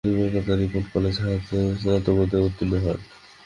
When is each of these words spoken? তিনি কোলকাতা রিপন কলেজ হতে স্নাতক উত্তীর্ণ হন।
তিনি 0.03 0.15
কোলকাতা 0.19 0.53
রিপন 0.55 0.83
কলেজ 0.93 1.15
হতে 1.23 1.57
স্নাতক 1.79 2.17
উত্তীর্ণ 2.39 2.73
হন। 2.83 2.99